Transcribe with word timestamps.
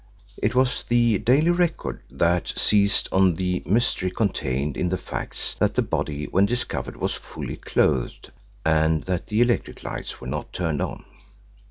It 0.37 0.55
was 0.55 0.83
the 0.85 1.19
Daily 1.19 1.51
Record 1.51 2.01
that 2.09 2.47
seized 2.55 3.07
on 3.11 3.35
the 3.35 3.61
mystery 3.67 4.09
contained 4.09 4.75
in 4.75 4.89
the 4.89 4.97
facts 4.97 5.55
that 5.59 5.75
the 5.75 5.83
body 5.83 6.25
when 6.25 6.47
discovered 6.47 6.97
was 6.97 7.13
fully 7.13 7.57
clothed 7.57 8.31
and 8.65 9.03
that 9.03 9.27
the 9.27 9.41
electric 9.41 9.83
lights 9.83 10.19
were 10.19 10.25
not 10.25 10.53
turned 10.53 10.81
on. 10.81 11.05